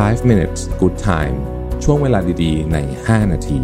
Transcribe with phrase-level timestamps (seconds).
[0.00, 1.36] 5 minutes good time
[1.84, 3.60] ช่วงเวลาดีๆ ใน 5 นาที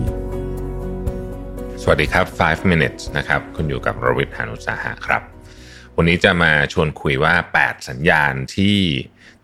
[1.82, 5.22] สวัสดีครับ 5 minutes นะครับ คุณอยู่กับรวิทยานุสาหะครับ
[5.96, 8.76] วันนี้จะมาชวนคุยว่า 8 สัญญาณที่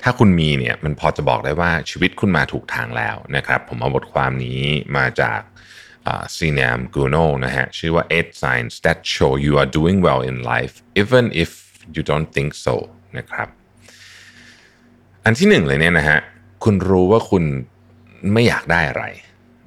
[0.03, 4.63] ถ้าคุณมีเนี่ยมันพอจะบอกได้ว่าชีวิตคุณมาถูกทางแล้วนะครับ ผมเอาบทความนี้
[4.97, 5.41] มาจาก
[6.37, 11.51] ซีเนียมกูโนนะฮะ ชื่อว่า eight signs that show you are doing well in life even if
[11.95, 12.75] you don't think so
[13.19, 13.49] นะครับ
[15.25, 16.21] อันที่หนึ่งเลยเนี่ยนะฮะ
[16.65, 17.45] คุณรู้ว่าคุณ
[18.33, 19.05] ไม่อยากได้อะไร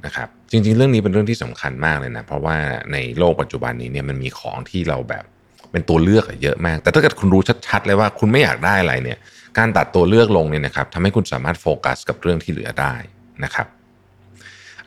[0.05, 2.57] นะครับจริง ๆ เรื่องนี้เป็นเรื่องที่สำคัญมากเลยนะ เพราะว่า
[2.93, 5.23] ในโลกปัจจุบันนี้เนี่ยมันมีของที่เราแบบ
[5.71, 9.17] เป็นตัวเลือกเยอะมาก แต่ถ้าเกิดคุณรู้ชัด ๆ เลยว่าคุณไม่อยากได้อะไรเนี่ย
[9.57, 12.95] การตัดตัวเลือกลงเนี่ยนะครับทำให้คุณสามารถโฟกัสกับเรื่องที่เหลือได้
[13.43, 13.67] นะครับ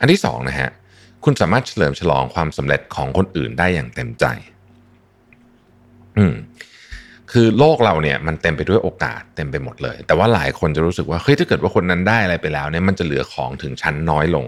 [0.00, 0.70] อันที่สองนะฮะ
[1.24, 4.24] คุณสามารถเฉลิมฉลองความสำเร็จของคนอื่นได้อย่างเต็มใจ
[6.18, 6.34] อืม
[7.32, 14.46] คือโลกเราเนี่ยมันเต็มไปด้วยโอกาสเต็มไปหมดเลย แต่ว่าหลายคนจะรู้สึกว่าเฮ้ยถ้าเกิดว่าคนนั้นได้อะไรไปแล้วเนี่ยมันจะเหลือของถึงชั้นน้อยลง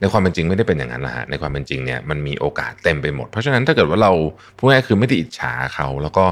[0.00, 4.12] ในความเป็นจริงไม่ได้เป็นอย่างนั้นละฮะในความเป็นจริงเนี่ยมันมีโอกาสเต็มไปหมด เพราะฉะนั้นถ้าเกิดว่าเรา
[4.56, 6.24] พูดง่ายคือไม่ได้อิจฉาเขาแล้วก็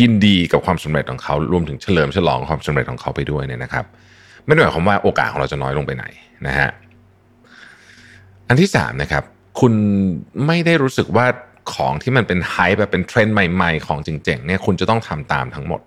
[0.00, 3.84] ยินดีกับความสำเร็จของเขารวมถึงเฉลิมฉลองความสำเร็จของเขาไปด้วยเนี่ยนะครับ
[4.44, 6.04] ไม่ได้หมายความว่าโอกาสของเราจะน้อยลงไปไหน
[6.46, 6.70] นะฮะ
[8.48, 9.24] อันที่สามนะครับ
[9.60, 9.72] คุณ
[10.46, 11.26] ไม่ได้รู้สึกว่า
[11.72, 15.80] ของที่มันเป็นไฮแบบเป็นเทรนด์ใหม่ ๆ ของจริงๆเนี่ยคุณจะต้องทำตามทั้งหมด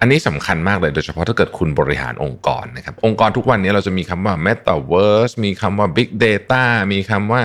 [0.00, 7.42] อันนี้สำคัญมากเลยโดยเฉพาะถ้าเกิดคุณบริหารองค์กรนะครับ องค์กรทุกวันนี้เราจะมีคำว่า Metaverse มีคำว่า Big Data มีคำว่า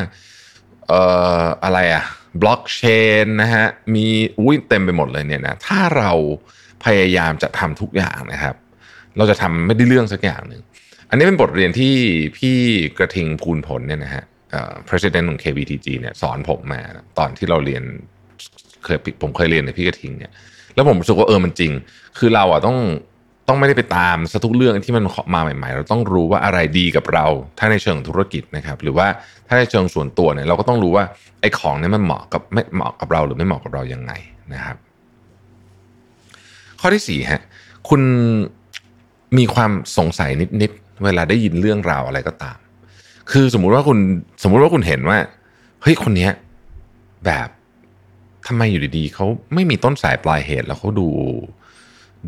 [0.88, 1.02] เอ่
[1.42, 2.04] ออะไรอะ
[2.42, 2.82] บล็อกเช
[3.24, 4.08] นนะฮะมี
[4.40, 6.12] อุ้ยเต็มไปหมดเลยเนี่ยนะถ้าเรา
[6.86, 8.56] พยายามจะทำทุกอย่างนะครับ
[9.18, 10.62] เราจะทำไม่ได้เรื่องสักอย่างหนึ่ง
[11.10, 11.96] อันนี้เป็นบทเรียนที่
[12.38, 12.58] พี่
[12.98, 14.24] กระทิงภูลผลเนี่ยนะฮะ
[14.90, 16.82] president ของ KBTG เนี่ยสอนผมมา
[17.18, 17.84] ตอนที่เราเรียน
[18.84, 20.32] เคยผมเคยเรียนในพี่กระทิงเนี่ย
[20.76, 21.72] แล้วผมรู้สึกว่าเออมันจริง
[22.18, 22.78] คือเราอะต้อง
[23.48, 25.04] ต้องไม่ได้ไปตามซะทุกเรื่องที่มัน
[25.34, 27.26] มาใหม่ ๆ เราต้องรู้ว่าอะไรดีกับเรา
[27.60, 29.08] ถ้าในเชิงธุรกิจนะครับ หรือว่า
[29.48, 31.04] ถ้าในเชิงส่วนตัวเนี่ยเราก็ต้องรู้ว่า
[31.42, 34.12] ไอ้ของเนี้มันเหมาะกับไม่เหมาะกับเราหรือไม่เหมาะกับเรายังไง
[34.54, 34.78] นะครับ
[36.80, 37.42] ข้อที่สี่ฮะ
[37.90, 38.02] คุณ
[39.38, 40.32] มีความสงสัย
[40.62, 42.58] นิดๆเวลาได้ยินเรื่องราวอะไรก็ตาม
[43.32, 44.00] คือสมมุติว่าคุณ
[44.44, 45.18] สมมุติว่าคุณเห็นว่า
[45.82, 46.32] เฮ้ยคนเนี้ย
[47.26, 47.48] แบบ
[48.48, 51.08] ทำไมอยู่ดีๆเขาไม่มีต้นสายปลายเหตุแล้วเขาดู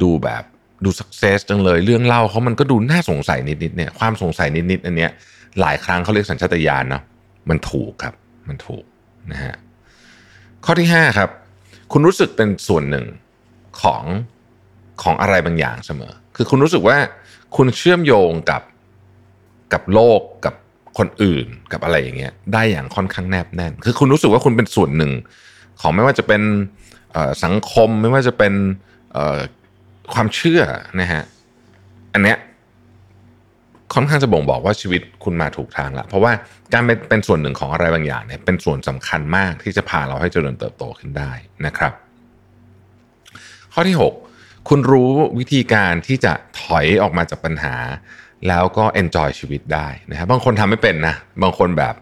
[0.02, 0.44] ดูแบบ
[0.86, 5.12] ดูสักเซสจังเลย เรื่องเล่าเขามันก็ดูน่าสงสัยนิดๆเนี่ยความสงสัยนิดๆอันเนี้ย
[5.60, 7.04] หลายครั้งเขาเรียกสัญชาตญาณเนาะ
[7.50, 8.14] มันถูกครับ
[8.48, 8.84] มันถูก
[9.32, 9.56] นะฮะ
[10.66, 11.30] ข้อที่ห้าครับ
[11.92, 13.06] คุณรู้สึกเป็นส่วนหนึ่ง
[13.82, 14.04] ของ
[15.04, 16.98] ของอะไรบางอย่างเสมอ คือคุณรู้สึกว่า
[17.56, 18.62] คุณเชื่อมโยงกับ
[19.74, 20.56] กับโลกกับ
[20.98, 25.12] คนอื่นกับอะไรอย่างเงี้ยได้อย่างค่อนข้างแนบแน่น คือคุณรู้สึกว่าคุณเป็นส่วนหนึ่ง
[25.82, 26.42] ของไม่ว่าจะเป็น
[27.44, 28.54] สังคมไม่ว่าจะเป็น
[30.14, 30.62] ความเชื่อ
[31.02, 31.24] นะฮะ
[32.14, 32.38] อันเนี้ย
[33.94, 36.32] ค่อนข้างจะบ่งบอกว่าชีวิตคุณมาถูกทางล้วเพราะว่า
[36.74, 41.32] การเป็นเป็นส่วนหนึ่งของอะไรบางอย่างเนี่ยเป็นส่วนสำคัญมากที่จะพาเราให้เจริญเติบโตขึ้นได้
[41.66, 41.94] นะครับ
[43.74, 43.98] ข้อที่
[44.32, 47.76] 6 คุณรู้วิธีการที่จะถอยออกมาจากปัญหา
[48.48, 51.96] แล้วก็ enjoy ชีวิตได้นะครับบางคนทำไม่เป็นนะบางคนแบบ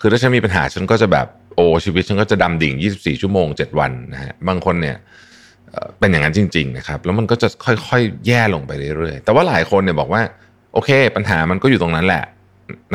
[0.00, 4.96] คือถ้าฉันมีปัญหาฉันก็จะแบบโอ้ชีวิตฉันก็จะดำดิ่ง 24 ชั่วโมง 7 วันนะฮะบางคนเนี่ย
[5.98, 10.22] เป็นอย่างนั้นจริง ๆ นะครับ แล้วมันก็จะค่อยๆ แย่ลงไปเรื่อยๆ แต่ว่าหลายคนเนี่ยบอกว่า
[10.74, 12.24] โอเค ปัญหามันก็อยู่ตรงนั้นแหละ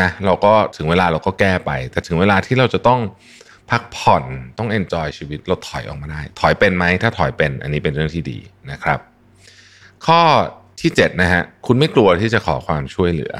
[0.01, 2.99] นะเราก็ถึงเวลาเราก็แก้ไป แต่ถึงเวลาที่เราจะต้อง
[3.71, 4.23] พักผ่อน
[4.57, 8.39] ต้อง enjoy ชีวิตเราถอยออกมาได้ ถอยเป็นไหมถ้าถอยเป็นอันนี้เป็นเรื่องที่ดี
[8.71, 8.99] นะครับ
[10.05, 10.21] ข้อ
[10.81, 13.33] ที่7นะฮะคุณไม่กลัวที่จะขอความช่วยเหลือ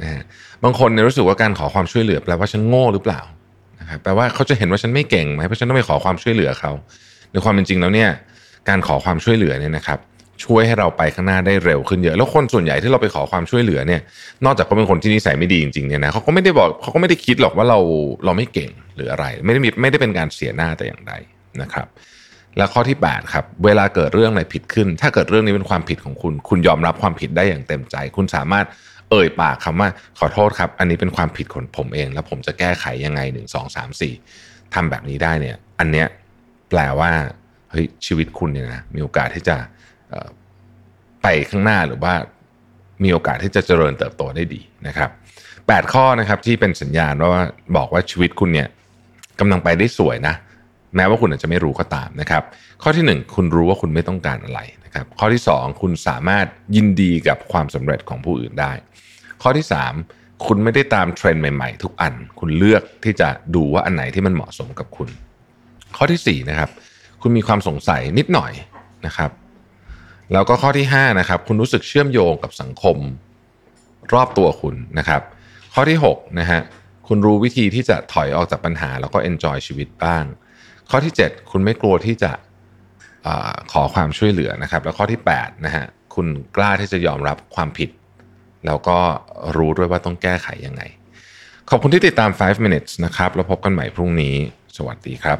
[0.00, 0.22] นะฮะ
[0.64, 3.20] บางคนเนี่ยรู้สึกว่าการขอความช่วยเหลือแปลว่าฉันโง่หรือเปล่า
[3.80, 6.72] นะครับแปลว่าเขาจะเห็นว่าฉันไม่เก่งไหมเพราะฉันต้องไปขอความช่วยเหลือเขา
[7.30, 8.10] ในความเป็นจริงแล้วเนี่ย
[8.68, 9.98] การขอความช่วยเหลือเนี่ยนะครับ
[10.44, 14.00] ช่วยให้เราไปข้างหน้าได้เร็วขึ้นเยอะ แล้วคนส่วนใหญ่ที่เราไปขอความช่วยเหลือเนี่ย
[14.44, 17.78] นอกจากเขาเป็นคนที่นิสัยไม่ดีจริงๆเนี่ยนะเขาก็ไม่ได้บอกเขาก็ไม่ได้คิดหรอกว่าเรา
[18.24, 21.12] เราไม่เก่งหรืออะไร ไม่ได้มีไม่ได้เป็นการเสียหน้าแต่อย่างใด
[21.62, 21.86] นะครับ
[22.56, 28.66] และข้อที่ 8 ครับ เวลาเกิดเรื่องอะไรผิดขึ้น ถ้าเกิดเรื่องนี้เป็นความผิดของคุณ คุณยอมรับความผิดได้อย่างเต็มใจ คุณสามารถ
[29.10, 29.88] เอ่ยปากคำว่า
[30.18, 34.14] ขอโทษครับ อันนี้เป็นความผิดของผมเอง แล้วผมจะแก้ไขยังไงหนึ่งสองสามสี่
[34.74, 36.06] ทำแบบนี้ได้เนี่ย อันเนี้ย
[36.70, 37.10] แปลว่า
[37.70, 39.56] เฮ้ยชีวิตคุณเนี่ยนะมีโอกาสที่จะ
[41.22, 42.14] ไปข้างหน้าหรือว่า
[43.04, 45.10] มีโอกาสที่จะเจริญเติบโตได้ดีนะครับ
[45.50, 47.44] 8 ข้อนะครับที่เป็นสัญญาณว่า
[47.76, 48.68] บอกว่าชีวิตคุณเนี่ย
[49.40, 50.34] กำลังไปได้สวยนะ
[50.96, 52.42] แม้ว่าคุณอาจจะไม่รู้ก็ตามนะครับ
[52.82, 56.46] ข้อที่ 1 คุณรู้ว่าคุณไม่ต้องการอะไรนะครับ ข้อที่ 2 คุณสามารถ
[56.76, 58.72] ยินดีกับความสำเร็จของผู้อื่นได้
[59.42, 59.66] ข้อที่
[60.04, 65.08] 3 คุณไม่ได้ตามเทรนด์ใหม่ๆ ทุกอัน คุณเลือกที่จะดูว่าอันไหนที่มันเหมาะสมกับคุณ
[65.96, 66.70] ข้อที่4นะครับ
[67.22, 68.52] คุณมีความสงสัยนิดหน่อย
[69.06, 69.30] นะครับ
[70.32, 72.96] แล้วก็ข้อที่5นะครับ คุณรู้สึกเชื่อมโยงกับสังคม
[74.14, 75.22] รอบตัวคุณนะครับ
[75.74, 76.60] ข้อที่6นะฮะ
[77.08, 80.24] คุณรู้วิธีที่จะถอยออกจากปัญหาแล้วก็ enjoy ชีวิตบ้าง
[80.90, 82.32] ข้อที่ 7 คุณไม่กลัวที่จะ
[83.26, 83.28] อ
[83.72, 85.84] ขอความช่วยเหลือนะครับ แล้วข้อที่8นะฮะ
[86.14, 86.26] คุณ
[86.56, 87.90] กล้าที่จะยอมรับความผิด
[88.66, 88.98] แล้วก็
[89.56, 90.82] รู้ด้วยว่าต้องแก้ไขยังไง
[91.70, 94.34] ขอบคุณที่ติดตาม 5 minutes นะครับ แล้วพบกันใหม่พรุ่งนี้
[94.76, 95.38] สวัสดีครับ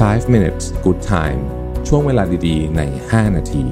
[0.00, 1.40] 5 minutes good time
[1.88, 3.64] ช่วงเวลาดีๆ ใน 5 นาที